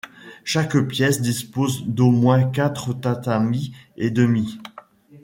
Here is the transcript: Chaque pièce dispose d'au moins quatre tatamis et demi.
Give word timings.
Chaque 0.43 0.79
pièce 0.87 1.21
dispose 1.21 1.83
d'au 1.85 2.09
moins 2.09 2.49
quatre 2.49 2.91
tatamis 2.93 3.71
et 3.97 4.09
demi. 4.09 4.57